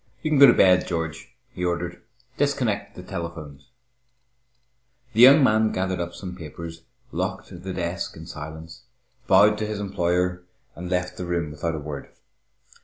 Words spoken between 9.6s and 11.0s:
his employer, and